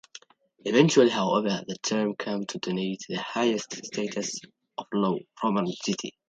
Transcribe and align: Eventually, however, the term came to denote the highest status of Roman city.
Eventually, 0.65 1.09
however, 1.11 1.61
the 1.67 1.75
term 1.77 2.15
came 2.15 2.43
to 2.47 2.57
denote 2.57 3.01
the 3.07 3.21
highest 3.21 3.85
status 3.85 4.39
of 4.79 4.87
Roman 4.91 5.67
city. 5.73 6.15